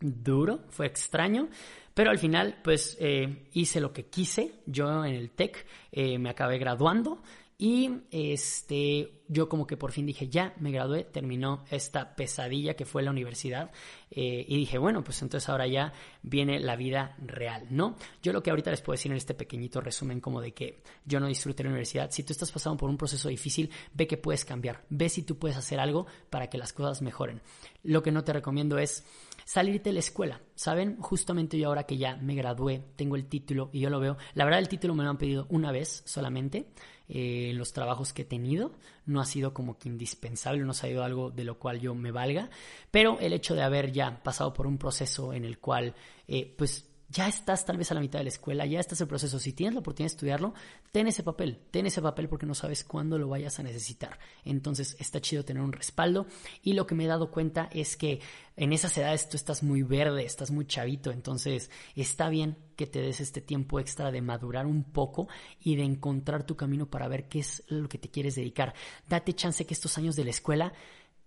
[0.00, 1.48] duro, fue extraño,
[1.94, 4.60] pero al final pues eh, hice lo que quise.
[4.66, 7.22] Yo en el TEC eh, me acabé graduando
[7.58, 12.84] y este, yo como que por fin dije, ya, me gradué, terminó esta pesadilla que
[12.84, 13.70] fue la universidad.
[14.10, 17.96] Eh, y dije, bueno, pues entonces ahora ya viene la vida real, ¿no?
[18.22, 21.18] Yo lo que ahorita les puedo decir en este pequeñito resumen como de que yo
[21.18, 24.44] no disfruté la universidad, si tú estás pasando por un proceso difícil, ve que puedes
[24.44, 27.40] cambiar, ve si tú puedes hacer algo para que las cosas mejoren.
[27.84, 29.02] Lo que no te recomiendo es
[29.46, 30.42] salirte de la escuela.
[30.56, 30.98] ¿Saben?
[30.98, 34.18] Justamente yo ahora que ya me gradué, tengo el título y yo lo veo.
[34.34, 36.66] La verdad el título me lo han pedido una vez solamente
[37.08, 38.72] eh, los trabajos que he tenido.
[39.04, 42.10] No ha sido como que indispensable, no ha sido algo de lo cual yo me
[42.10, 42.50] valga.
[42.90, 45.94] Pero el hecho de haber ya pasado por un proceso en el cual,
[46.28, 49.04] eh, pues, ya estás tal vez a la mitad de la escuela, ya estás en
[49.04, 49.38] el proceso.
[49.38, 50.54] Si tienes la oportunidad de estudiarlo,
[50.92, 54.18] ten ese papel, ten ese papel porque no sabes cuándo lo vayas a necesitar.
[54.44, 56.26] Entonces está chido tener un respaldo.
[56.62, 58.20] Y lo que me he dado cuenta es que
[58.56, 63.00] en esas edades tú estás muy verde, estás muy chavito, entonces está bien que te
[63.00, 65.28] des este tiempo extra de madurar un poco
[65.60, 68.74] y de encontrar tu camino para ver qué es lo que te quieres dedicar.
[69.08, 70.72] Date chance que estos años de la escuela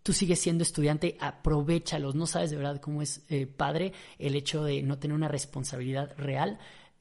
[0.04, 2.16] tú sigues siendo estudiante, aprovechalos.
[2.16, 6.14] No sabes de verdad cómo es eh, padre el hecho de no tener una responsabilidad
[6.18, 6.60] real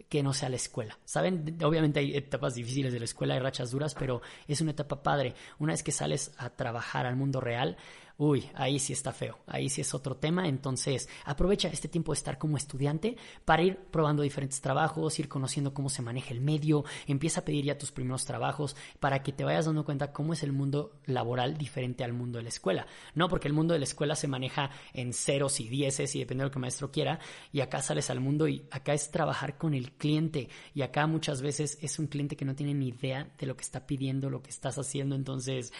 [0.08, 0.98] que no sea la escuela.
[1.04, 1.58] ¿Saben?
[1.62, 5.34] Obviamente hay etapas difíciles de la escuela, hay rachas duras, pero es una etapa padre.
[5.58, 7.76] Una vez que sales a trabajar al mundo real,
[8.18, 10.48] uy, ahí sí está feo, ahí sí es otro tema.
[10.48, 15.72] Entonces, aprovecha este tiempo de estar como estudiante para ir probando diferentes trabajos, ir conociendo
[15.72, 19.44] cómo se maneja el medio, empieza a pedir ya tus primeros trabajos para que te
[19.44, 22.86] vayas dando cuenta cómo es el mundo laboral diferente al mundo de la escuela.
[23.14, 26.42] No, porque el mundo de la escuela se maneja en ceros y dieces y depende
[26.42, 27.20] de lo que el maestro quiera,
[27.52, 31.40] y acá sales al mundo y acá es trabajar con el cliente, y acá muchas
[31.40, 34.42] veces es un cliente que no tiene ni idea de lo que está pidiendo, lo
[34.42, 35.72] que estás haciendo, entonces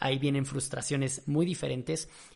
[0.00, 1.83] ahí vienen frustraciones muy diferentes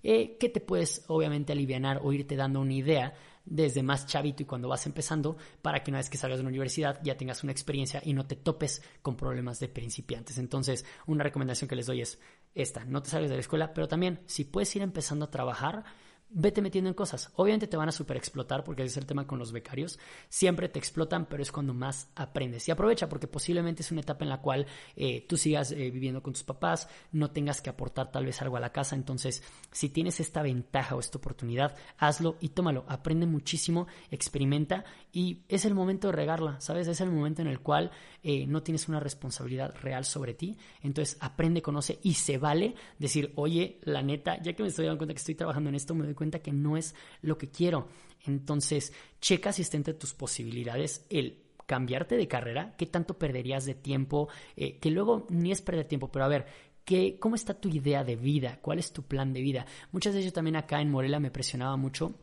[0.02, 4.46] eh, que te puedes obviamente aliviar o irte dando una idea desde más chavito y
[4.46, 7.52] cuando vas empezando para que una vez que salgas de la universidad ya tengas una
[7.52, 10.38] experiencia y no te topes con problemas de principiantes.
[10.38, 12.18] Entonces, una recomendación que les doy es
[12.54, 15.84] esta, no te salgas de la escuela, pero también si puedes ir empezando a trabajar,
[16.30, 17.30] vete metiendo en cosas.
[17.36, 19.98] Obviamente te van a super explotar porque ese es el tema con los becarios.
[20.28, 22.68] Siempre te explotan, pero es cuando más aprendes.
[22.68, 26.22] Y aprovecha porque posiblemente es una etapa en la cual eh, tú sigas eh, viviendo
[26.22, 28.94] con tus papás, no tengas que aportar tal vez algo a la casa.
[28.94, 32.84] Entonces, si tienes esta ventaja o esta oportunidad, hazlo y tómalo.
[32.88, 36.88] Aprende muchísimo, experimenta y es el momento de regarla, ¿sabes?
[36.88, 37.90] Es el momento en el cual
[38.22, 40.58] eh, no tienes una responsabilidad real sobre ti.
[40.82, 44.98] Entonces, aprende, conoce y se vale decir, oye, la neta, ya que me estoy dando
[44.98, 47.88] cuenta que estoy trabajando en esto, me doy cuenta que no es lo que quiero.
[48.26, 53.74] Entonces, checa si está entre tus posibilidades el cambiarte de carrera, qué tanto perderías de
[53.74, 56.46] tiempo, eh, que luego ni es perder tiempo, pero a ver,
[56.84, 58.58] ¿qué, ¿cómo está tu idea de vida?
[58.60, 59.66] ¿Cuál es tu plan de vida?
[59.92, 62.14] Muchas veces yo también acá en Morelia me presionaba mucho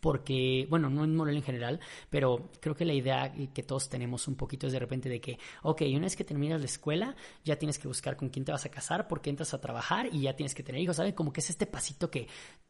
[0.00, 4.28] porque, bueno, no en Morelia en general, pero creo que la idea que todos tenemos
[4.28, 7.56] un poquito es de repente de que, ok, una vez que terminas la escuela, ya
[7.56, 10.36] tienes que buscar con quién te vas a casar, porque entras a trabajar y ya
[10.36, 11.14] tienes que tener hijos, ¿sabes?
[11.14, 12.26] Como que es este pasito que,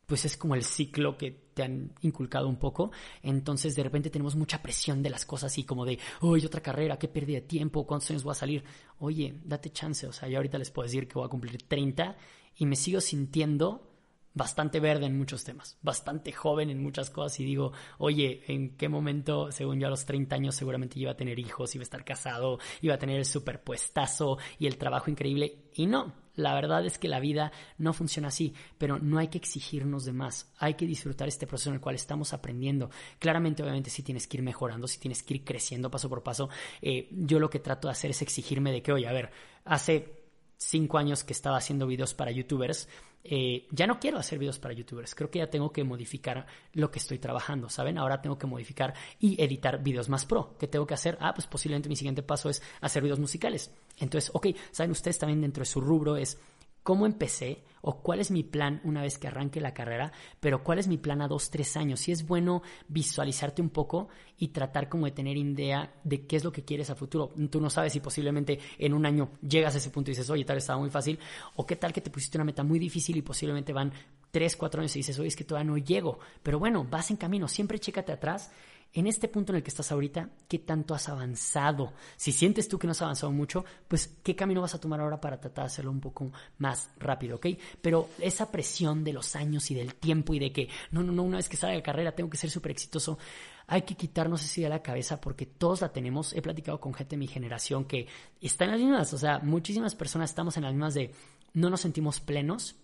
[0.06, 2.90] pues es como el ciclo que te han inculcado un poco,
[3.22, 6.98] entonces de repente tenemos mucha presión de las cosas y como de, oye, otra carrera,
[6.98, 8.64] qué pérdida de tiempo, cuántos años voy a salir,
[8.98, 12.16] oye, date chance, o sea, yo ahorita les puedo decir que voy a cumplir 30
[12.56, 13.93] y me sigo sintiendo
[14.34, 18.88] bastante verde en muchos temas, bastante joven en muchas cosas y digo, oye, ¿en qué
[18.88, 22.04] momento, según yo a los 30 años seguramente iba a tener hijos, iba a estar
[22.04, 25.66] casado, iba a tener el superpuestazo y el trabajo increíble?
[25.74, 29.38] Y no, la verdad es que la vida no funciona así, pero no hay que
[29.38, 32.90] exigirnos de más, hay que disfrutar este proceso en el cual estamos aprendiendo.
[33.20, 36.48] Claramente, obviamente, si tienes que ir mejorando, si tienes que ir creciendo paso por paso,
[36.82, 39.30] eh, yo lo que trato de hacer es exigirme de que, oye, a ver,
[39.64, 40.24] hace
[40.56, 42.88] cinco años que estaba haciendo videos para youtubers,
[43.24, 46.90] eh, ya no quiero hacer videos para youtubers, creo que ya tengo que modificar lo
[46.90, 47.96] que estoy trabajando, ¿saben?
[47.96, 50.54] Ahora tengo que modificar y editar videos más pro.
[50.58, 51.16] ¿Qué tengo que hacer?
[51.20, 53.72] Ah, pues posiblemente mi siguiente paso es hacer videos musicales.
[53.98, 54.90] Entonces, ok, ¿saben?
[54.90, 56.38] Ustedes también dentro de su rubro es
[56.84, 60.78] cómo empecé o cuál es mi plan una vez que arranque la carrera, pero cuál
[60.78, 62.00] es mi plan a dos, tres años.
[62.00, 66.44] Si es bueno visualizarte un poco y tratar como de tener idea de qué es
[66.44, 67.32] lo que quieres a futuro.
[67.50, 70.44] Tú no sabes si posiblemente en un año llegas a ese punto y dices, oye,
[70.44, 71.18] tal vez estaba muy fácil,
[71.56, 73.92] o qué tal que te pusiste una meta muy difícil y posiblemente van
[74.30, 76.18] tres, cuatro años y dices, oye, es que todavía no llego.
[76.42, 78.50] Pero bueno, vas en camino, siempre chécate atrás
[78.94, 81.92] en este punto en el que estás ahorita, ¿qué tanto has avanzado?
[82.16, 85.20] Si sientes tú que no has avanzado mucho, pues ¿qué camino vas a tomar ahora
[85.20, 87.46] para tratar de hacerlo un poco más rápido, ok?
[87.82, 91.24] Pero esa presión de los años y del tiempo y de que, no, no, no,
[91.24, 93.18] una vez que salga de carrera tengo que ser súper exitoso,
[93.66, 96.32] hay que quitarnos esa idea de la cabeza porque todos la tenemos.
[96.32, 98.06] He platicado con gente de mi generación que
[98.40, 101.10] está en las mismas, o sea, muchísimas personas estamos en las mismas de
[101.52, 102.76] no nos sentimos plenos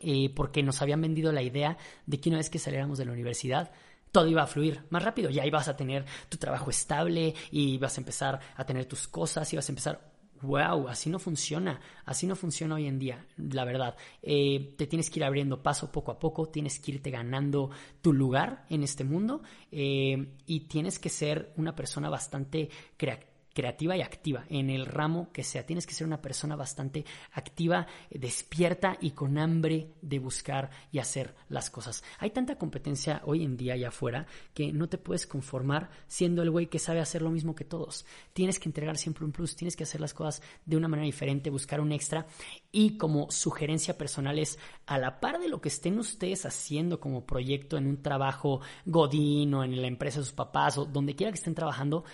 [0.00, 3.12] eh, porque nos habían vendido la idea de que una vez que saliéramos de la
[3.12, 3.72] universidad,
[4.12, 5.30] todo iba a fluir más rápido.
[5.30, 9.52] Ya ibas a tener tu trabajo estable y vas a empezar a tener tus cosas
[9.52, 10.08] y vas a empezar.
[10.40, 13.96] Wow, así no funciona, así no funciona hoy en día, la verdad.
[14.22, 18.12] Eh, te tienes que ir abriendo paso poco a poco, tienes que irte ganando tu
[18.12, 19.42] lugar en este mundo
[19.72, 23.27] eh, y tienes que ser una persona bastante creativa
[23.58, 25.66] creativa y activa en el ramo que sea.
[25.66, 31.34] Tienes que ser una persona bastante activa, despierta y con hambre de buscar y hacer
[31.48, 32.04] las cosas.
[32.20, 36.52] Hay tanta competencia hoy en día allá afuera que no te puedes conformar siendo el
[36.52, 38.06] güey que sabe hacer lo mismo que todos.
[38.32, 41.50] Tienes que entregar siempre un plus, tienes que hacer las cosas de una manera diferente,
[41.50, 42.28] buscar un extra
[42.70, 47.26] y como sugerencia personal es a la par de lo que estén ustedes haciendo como
[47.26, 51.32] proyecto en un trabajo godín o en la empresa de sus papás o donde quiera
[51.32, 52.04] que estén trabajando,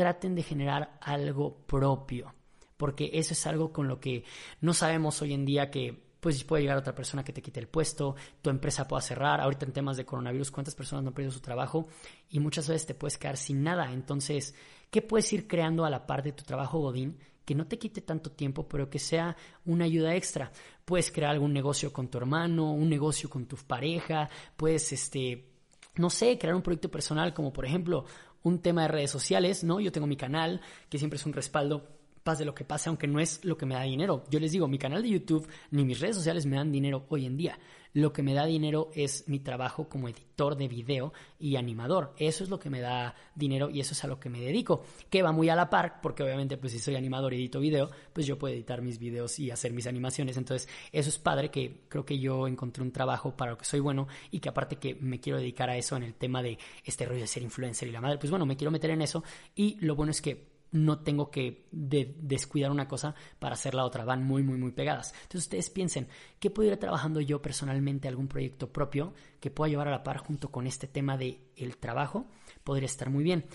[0.00, 2.34] traten de generar algo propio,
[2.78, 4.24] porque eso es algo con lo que
[4.62, 7.68] no sabemos hoy en día que pues puede llegar otra persona que te quite el
[7.68, 11.32] puesto, tu empresa pueda cerrar, ahorita en temas de coronavirus, cuántas personas no han perdido
[11.32, 11.86] su trabajo
[12.30, 14.54] y muchas veces te puedes quedar sin nada, entonces,
[14.90, 17.18] ¿qué puedes ir creando a la par de tu trabajo Godín?
[17.44, 20.52] que no te quite tanto tiempo, pero que sea una ayuda extra.
[20.84, 25.50] Puedes crear algún negocio con tu hermano, un negocio con tu pareja, puedes, este,
[25.96, 28.04] no sé, crear un proyecto personal como por ejemplo
[28.42, 29.80] un tema de redes sociales, ¿no?
[29.80, 33.20] Yo tengo mi canal, que siempre es un respaldo pase lo que pase, aunque no
[33.20, 34.24] es lo que me da dinero.
[34.30, 37.26] Yo les digo, mi canal de YouTube ni mis redes sociales me dan dinero hoy
[37.26, 37.58] en día.
[37.92, 42.14] Lo que me da dinero es mi trabajo como editor de video y animador.
[42.18, 44.84] Eso es lo que me da dinero y eso es a lo que me dedico.
[45.08, 47.90] Que va muy a la par, porque obviamente pues si soy animador y edito video,
[48.12, 50.36] pues yo puedo editar mis videos y hacer mis animaciones.
[50.36, 53.80] Entonces eso es padre que creo que yo encontré un trabajo para lo que soy
[53.80, 57.06] bueno y que aparte que me quiero dedicar a eso en el tema de este
[57.06, 59.24] rollo de ser influencer y la madre, pues bueno, me quiero meter en eso
[59.56, 64.04] y lo bueno es que no tengo que descuidar una cosa para hacer la otra,
[64.04, 65.12] van muy, muy, muy pegadas.
[65.22, 69.88] Entonces ustedes piensen, ¿qué puedo ir trabajando yo personalmente, algún proyecto propio que pueda llevar
[69.88, 72.26] a la par junto con este tema de el trabajo?
[72.64, 73.46] Podría estar muy bien.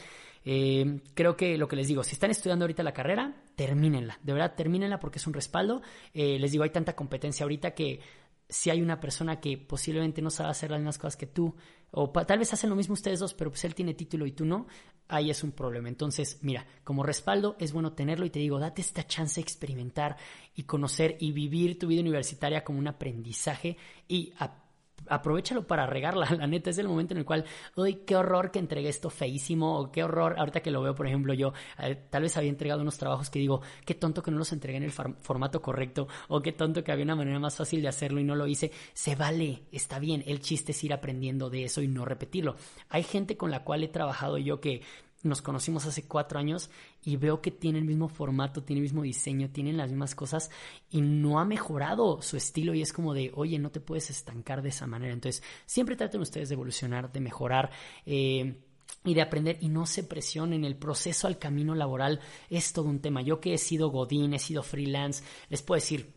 [0.48, 4.34] Eh, creo que lo que les digo, si están estudiando ahorita la carrera, termínenla, de
[4.34, 5.82] verdad termínenla porque es un respaldo.
[6.14, 8.00] Eh, les digo, hay tanta competencia ahorita que
[8.48, 11.56] si hay una persona que posiblemente no sabe hacer las mismas cosas que tú,
[11.92, 14.46] o tal vez hacen lo mismo ustedes dos, pero pues él tiene título y tú
[14.46, 14.68] no,
[15.08, 15.88] ahí es un problema.
[15.88, 20.18] Entonces, mira, como respaldo es bueno tenerlo y te digo, date esta chance de experimentar
[20.56, 23.78] y conocer y vivir tu vida universitaria como un aprendizaje
[24.08, 24.34] y
[25.08, 26.28] aprovechalo para regarla.
[26.38, 29.80] La neta es el momento en el cual, uy, qué horror que entregué esto feísimo,
[29.80, 32.82] o qué horror, ahorita que lo veo, por ejemplo, yo eh, tal vez había entregado
[32.82, 36.42] unos trabajos que digo, qué tonto que no los entregué en el formato correcto, o
[36.42, 38.72] qué tonto que había una manera más fácil de hacerlo y no lo hice.
[38.94, 40.24] Se vale, está bien.
[40.26, 42.56] El chiste es ir aprendiendo de eso y no repetirlo.
[42.90, 44.82] Hay gente con la cual he trabajado yo que
[45.28, 46.70] nos conocimos hace cuatro años
[47.04, 50.52] y veo que tiene el mismo formato, tiene el mismo diseño, tienen las mismas cosas
[50.90, 54.62] y no ha mejorado su estilo y es como de, oye, no te puedes estancar
[54.62, 55.14] de esa manera.
[55.14, 57.72] Entonces, siempre traten ustedes de evolucionar, de mejorar.
[58.06, 58.62] Eh,
[59.04, 60.66] y de aprender y no se presionen.
[60.66, 63.22] El proceso al camino laboral es todo un tema.
[63.22, 66.12] Yo que he sido Godín, he sido freelance, les puedo decir,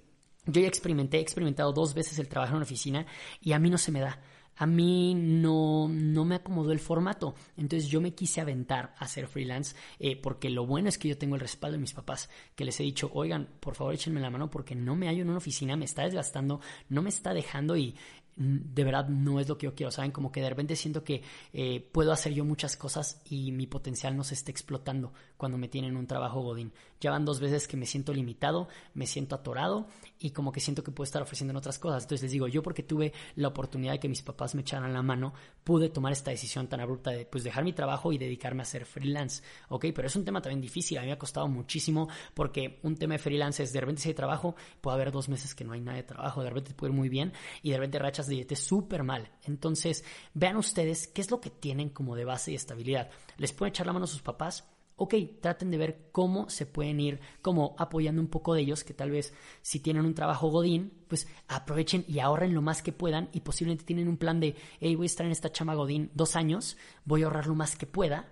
[0.47, 3.07] yo ya experimenté, he experimentado dos veces el trabajo en oficina
[3.41, 4.19] y a mí no se me da
[4.59, 7.35] a mí no, no me acomodó el formato.
[7.57, 11.17] Entonces yo me quise aventar a ser freelance eh, porque lo bueno es que yo
[11.17, 14.31] tengo el respaldo de mis papás, que les he dicho, oigan, por favor échenme la
[14.31, 17.77] mano porque no me hallo en una oficina, me está desgastando, no me está dejando
[17.77, 17.95] y
[18.39, 20.13] de verdad no es lo que yo quiero, ¿saben?
[20.13, 24.17] Como que de repente siento que eh, puedo hacer yo muchas cosas y mi potencial
[24.17, 26.73] no se está explotando cuando me tienen un trabajo godín.
[27.01, 29.87] Ya van dos veces que me siento limitado, me siento atorado
[30.19, 32.03] y como que siento que puedo estar ofreciendo en otras cosas.
[32.03, 35.03] Entonces les digo, yo porque tuve la oportunidad de que mis papás me echaran la
[35.03, 35.33] mano,
[35.65, 38.85] pude tomar esta decisión tan abrupta de pues dejar mi trabajo y dedicarme a ser
[38.85, 39.87] freelance, ¿ok?
[39.95, 43.15] Pero es un tema también difícil, a mí me ha costado muchísimo porque un tema
[43.15, 45.81] de freelance es de repente si hay trabajo, puede haber dos meses que no hay
[45.81, 49.03] nada de trabajo, de repente puede ir muy bien y de repente rachas de súper
[49.05, 49.31] mal.
[49.45, 53.11] Entonces, vean ustedes qué es lo que tienen como de base y estabilidad.
[53.37, 54.65] ¿Les pueden echar la mano a sus papás?
[54.99, 58.93] Ok, traten de ver cómo se pueden ir como apoyando un poco de ellos, que
[58.93, 59.33] tal vez
[59.63, 63.85] si tienen un trabajo godín, pues aprovechen y ahorren lo más que puedan y posiblemente
[63.85, 67.23] tienen un plan de, hey, voy a estar en esta chama godín dos años, voy
[67.23, 68.29] a ahorrar lo más que pueda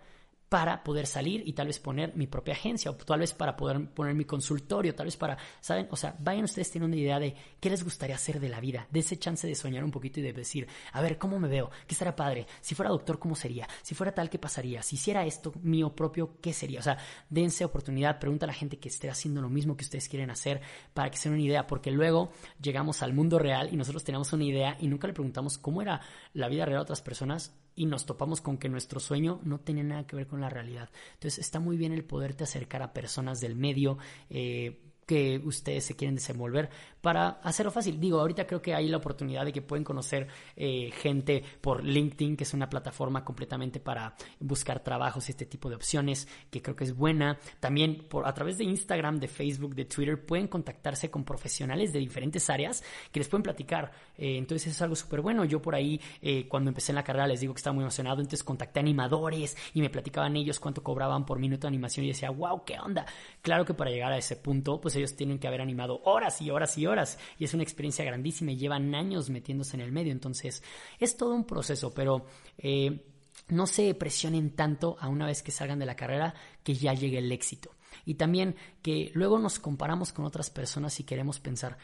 [0.48, 3.90] para poder salir y tal vez poner mi propia agencia o tal vez para poder
[3.90, 5.88] poner mi consultorio, tal vez para, ¿saben?
[5.90, 8.86] O sea, vayan ustedes teniendo una idea de qué les gustaría hacer de la vida,
[8.90, 11.70] de ese chance de soñar un poquito y de decir, a ver, ¿cómo me veo?
[11.86, 12.46] ¿Qué estaría padre?
[12.60, 13.68] Si fuera doctor, ¿cómo sería?
[13.82, 14.82] Si fuera tal, ¿qué pasaría?
[14.82, 16.78] Si hiciera esto mío propio, ¿qué sería?
[16.78, 16.96] O sea,
[17.28, 20.60] dense oportunidad, pregunta a la gente que esté haciendo lo mismo que ustedes quieren hacer
[20.94, 22.30] para que se den una idea, porque luego
[22.62, 26.00] llegamos al mundo real y nosotros tenemos una idea y nunca le preguntamos cómo era
[26.34, 29.84] la vida real a otras personas y nos topamos con que nuestro sueño no tiene
[29.84, 30.90] nada que ver con la realidad.
[31.14, 33.98] Entonces está muy bien el poderte acercar a personas del medio,
[34.30, 36.68] eh, que ustedes se quieren desenvolver
[37.00, 38.00] para hacerlo fácil.
[38.00, 42.36] Digo, ahorita creo que hay la oportunidad de que pueden conocer eh, gente por LinkedIn,
[42.36, 46.74] que es una plataforma completamente para buscar trabajos y este tipo de opciones, que creo
[46.74, 47.38] que es buena.
[47.60, 52.00] También por, a través de Instagram, de Facebook, de Twitter, pueden contactarse con profesionales de
[52.00, 53.92] diferentes áreas que les pueden platicar.
[54.18, 55.44] Eh, entonces eso es algo súper bueno.
[55.44, 58.20] Yo por ahí, eh, cuando empecé en la carrera, les digo que estaba muy emocionado,
[58.20, 62.30] entonces contacté animadores y me platicaban ellos cuánto cobraban por minuto de animación y decía,
[62.30, 63.06] wow, ¿qué onda?
[63.42, 66.50] Claro que para llegar a ese punto, pues ellos tienen que haber animado horas y
[66.50, 70.12] horas y horas y es una experiencia grandísima y llevan años metiéndose en el medio,
[70.12, 70.62] entonces
[70.98, 72.26] es todo un proceso, pero...
[72.58, 73.12] Eh,
[73.48, 77.18] no se presionen tanto a una vez que salgan de la carrera que ya llegue
[77.18, 77.70] el éxito.
[78.04, 81.78] Y también que luego nos comparamos con otras personas y queremos pensar,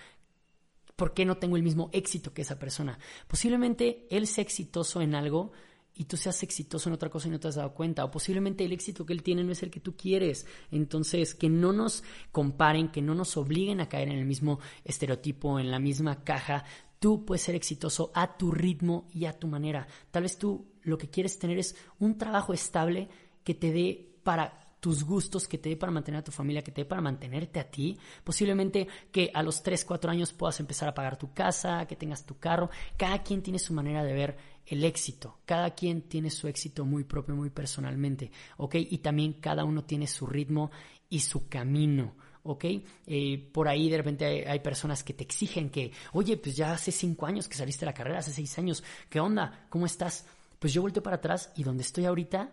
[0.96, 2.98] ¿por qué no tengo el mismo éxito que esa persona?
[3.28, 5.52] Posiblemente él sea exitoso en algo
[5.94, 8.04] y tú seas exitoso en otra cosa y no te has dado cuenta.
[8.04, 10.46] O posiblemente el éxito que él tiene no es el que tú quieres.
[10.70, 15.58] Entonces, que no nos comparen, que no nos obliguen a caer en el mismo estereotipo,
[15.58, 16.64] en la misma caja.
[16.98, 19.86] Tú puedes ser exitoso a tu ritmo y a tu manera.
[20.10, 23.08] Tal vez tú lo que quieres tener es un trabajo estable
[23.44, 26.72] que te dé para tus gustos, que te dé para mantener a tu familia, que
[26.72, 27.96] te dé para mantenerte a ti.
[28.24, 32.26] Posiblemente que a los 3, 4 años puedas empezar a pagar tu casa, que tengas
[32.26, 32.68] tu carro.
[32.96, 35.38] Cada quien tiene su manera de ver el éxito.
[35.44, 38.76] Cada quien tiene su éxito muy propio, muy personalmente, ¿ok?
[38.76, 40.70] Y también cada uno tiene su ritmo
[41.08, 42.14] y su camino.
[42.44, 42.64] ¿ok?
[43.06, 46.72] Eh, por ahí de repente hay, hay, personas que te exigen que, oye, pues ya
[46.72, 49.66] hace cinco años que saliste de la carrera, hace seis años, ¿qué onda?
[49.68, 50.26] ¿Cómo estás?
[50.58, 52.50] Pues yo vuelto para atrás y donde estoy ahorita,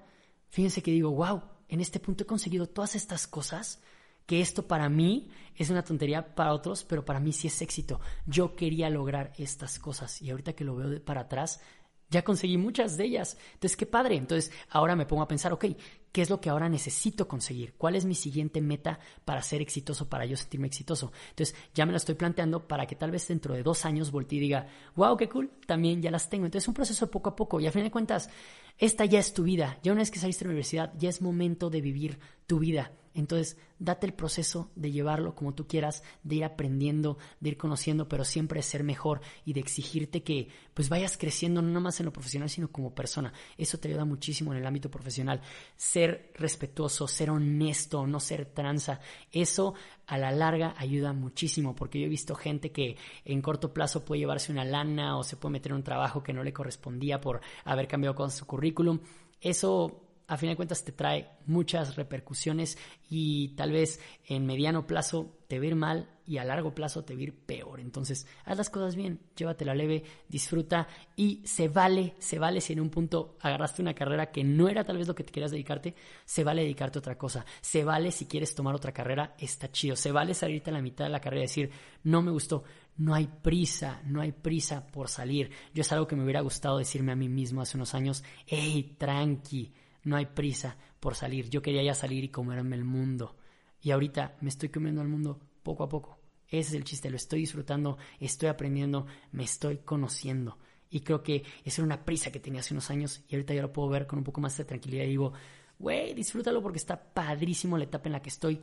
[0.50, 3.82] fíjense que digo, wow, en este punto he conseguido todas estas cosas,
[4.26, 8.00] que esto para mí es una tontería para otros, pero para mí sí es éxito.
[8.28, 11.62] Yo quería lograr estas cosas y ahorita que lo veo para atrás,
[12.10, 13.38] ya conseguí muchas de ellas.
[13.54, 14.16] Entonces, qué padre.
[14.16, 15.66] Entonces, ahora me pongo a pensar, ok,
[16.12, 17.74] ¿qué es lo que ahora necesito conseguir?
[17.78, 21.12] ¿Cuál es mi siguiente meta para ser exitoso, para yo sentirme exitoso?
[21.30, 24.38] Entonces, ya me lo estoy planteando para que tal vez dentro de dos años voltee
[24.38, 26.46] y diga, wow, qué cool, también ya las tengo.
[26.46, 28.30] Entonces, es un proceso poco a poco y a fin de cuentas,
[28.78, 29.78] esta ya es tu vida.
[29.84, 32.92] Ya una vez que saliste de la universidad, ya es momento de vivir tu vida.
[33.14, 38.08] Entonces, date el proceso de llevarlo como tú quieras, de ir aprendiendo, de ir conociendo,
[38.08, 42.14] pero siempre ser mejor y de exigirte que pues vayas creciendo no nomás en lo
[42.14, 43.34] profesional, sino como persona.
[43.58, 45.42] Eso te ayuda muchísimo en el ámbito profesional.
[45.76, 49.00] Ser respetuoso, ser honesto, no ser tranza.
[49.32, 49.74] Eso
[50.06, 54.20] a la larga ayuda muchísimo, porque yo he visto gente que en corto plazo puede
[54.20, 57.42] llevarse una lana o se puede meter en un trabajo que no le correspondía por
[57.64, 59.00] haber cambiado con su currículum.
[59.42, 62.78] Eso a fin de cuentas te trae muchas repercusiones
[63.10, 67.34] y tal vez en mediano plazo te ir mal y a largo plazo te ir
[67.34, 67.80] peor.
[67.80, 72.82] Entonces, haz las cosas bien, llévatela leve, disfruta y se vale, se vale si en
[72.82, 75.96] un punto agarraste una carrera que no era tal vez lo que te quieras dedicarte,
[76.26, 77.44] se vale dedicarte a otra cosa.
[77.62, 79.96] Se vale si quieres tomar otra carrera, está chido.
[79.96, 81.72] Se vale salirte a la mitad de la carrera y decir,
[82.04, 82.64] no me gustó.
[82.98, 85.50] No hay prisa, no hay prisa por salir.
[85.74, 88.96] Yo es algo que me hubiera gustado decirme a mí mismo hace unos años, hey,
[89.00, 91.50] tranqui no hay prisa por salir.
[91.50, 93.38] Yo quería ya salir y comerme el mundo.
[93.82, 96.20] Y ahorita me estoy comiendo el mundo poco a poco.
[96.48, 100.58] Ese es el chiste, lo estoy disfrutando, estoy aprendiendo, me estoy conociendo.
[100.90, 103.62] Y creo que esa era una prisa que tenía hace unos años y ahorita ya
[103.62, 105.34] lo puedo ver con un poco más de tranquilidad y digo,
[105.78, 108.60] güey, disfrútalo porque está padrísimo la etapa en la que estoy.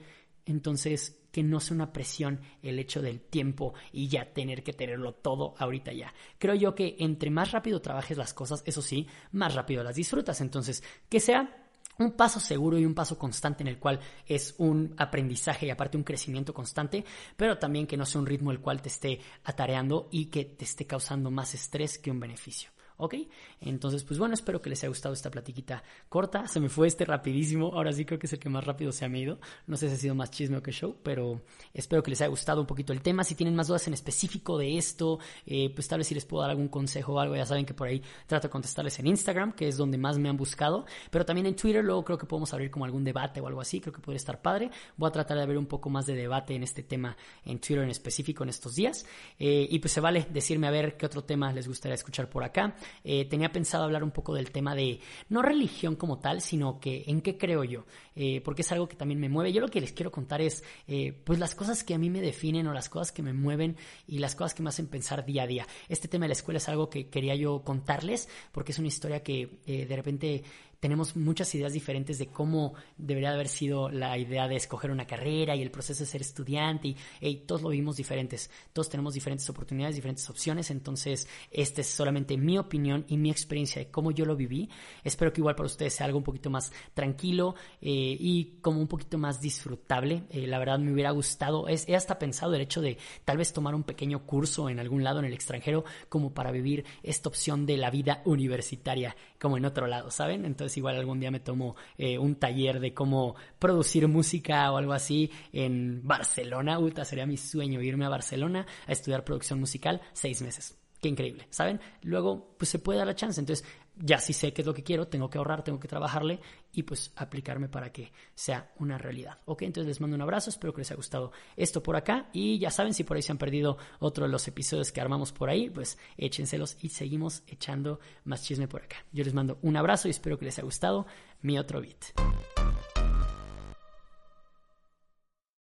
[0.46, 5.12] Entonces, que no sea una presión el hecho del tiempo y ya tener que tenerlo
[5.12, 6.14] todo ahorita ya.
[6.38, 10.40] Creo yo que entre más rápido trabajes las cosas, eso sí, más rápido las disfrutas.
[10.40, 11.66] Entonces, que sea
[11.98, 15.96] un paso seguro y un paso constante en el cual es un aprendizaje y aparte
[15.96, 17.04] un crecimiento constante,
[17.36, 20.64] pero también que no sea un ritmo el cual te esté atareando y que te
[20.64, 22.70] esté causando más estrés que un beneficio.
[22.98, 23.14] ¿Ok?
[23.60, 26.46] Entonces, pues bueno, espero que les haya gustado esta platiquita corta.
[26.46, 27.72] Se me fue este rapidísimo.
[27.74, 29.38] Ahora sí creo que es el que más rápido se ha ido.
[29.66, 31.42] No sé si ha sido más chisme o que show, pero
[31.74, 33.24] espero que les haya gustado un poquito el tema.
[33.24, 36.42] Si tienen más dudas en específico de esto, eh, pues tal vez si les puedo
[36.42, 37.36] dar algún consejo o algo.
[37.36, 40.28] Ya saben que por ahí trato de contestarles en Instagram, que es donde más me
[40.28, 40.86] han buscado.
[41.10, 43.80] Pero también en Twitter, luego creo que podemos abrir como algún debate o algo así.
[43.80, 44.70] Creo que podría estar padre.
[44.96, 47.84] Voy a tratar de abrir un poco más de debate en este tema en Twitter
[47.84, 49.06] en específico en estos días.
[49.38, 52.44] Eh, y pues se vale decirme a ver qué otro tema les gustaría escuchar por
[52.44, 52.76] acá.
[53.04, 57.04] Eh, tenía pensado hablar un poco del tema de, no religión como tal, sino que
[57.06, 59.52] en qué creo yo, eh, porque es algo que también me mueve.
[59.52, 62.20] Yo lo que les quiero contar es, eh, pues las cosas que a mí me
[62.20, 65.44] definen o las cosas que me mueven y las cosas que me hacen pensar día
[65.44, 65.66] a día.
[65.88, 69.22] Este tema de la escuela es algo que quería yo contarles, porque es una historia
[69.22, 70.44] que de repente
[70.80, 75.56] tenemos muchas ideas diferentes de cómo debería haber sido la idea de escoger una carrera
[75.56, 79.96] y el proceso de ser estudiante y todos lo vimos diferentes, todos tenemos diferentes oportunidades,
[79.96, 84.36] diferentes opciones, entonces esta es solamente mi opinión y mi experiencia de cómo yo lo
[84.36, 84.68] viví.
[85.04, 88.88] Espero que igual para ustedes sea algo un poquito más tranquilo eh, y como un
[88.88, 90.24] poquito más disfrutable.
[90.30, 93.74] Eh, la verdad me hubiera gustado, he hasta pensado el hecho de tal vez tomar
[93.74, 97.76] un pequeño curso en algún lado en el extranjero como para vivir esta opción de
[97.76, 100.44] la vida universitaria como en otro lado, ¿saben?
[100.44, 104.92] Entonces igual algún día me tomo eh, un taller de cómo producir música o algo
[104.94, 106.78] así en Barcelona.
[106.78, 110.78] Uta, sería mi sueño irme a Barcelona a estudiar producción musical seis meses.
[111.00, 111.80] Qué increíble, ¿saben?
[112.02, 113.38] Luego, pues se puede dar la chance.
[113.38, 116.40] Entonces, ya sí sé qué es lo que quiero, tengo que ahorrar, tengo que trabajarle
[116.72, 119.38] y pues aplicarme para que sea una realidad.
[119.46, 122.58] Ok, entonces les mando un abrazo, espero que les haya gustado esto por acá y
[122.58, 125.48] ya saben, si por ahí se han perdido otro de los episodios que armamos por
[125.48, 128.96] ahí, pues échenselos y seguimos echando más chisme por acá.
[129.12, 131.06] Yo les mando un abrazo y espero que les haya gustado
[131.42, 132.12] mi otro beat.